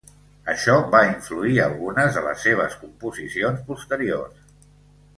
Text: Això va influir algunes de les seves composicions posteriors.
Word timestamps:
Això 0.53 0.73
va 0.95 1.01
influir 1.09 1.59
algunes 1.67 2.17
de 2.17 2.25
les 2.31 2.41
seves 2.49 2.81
composicions 2.87 3.65
posteriors. 3.71 4.61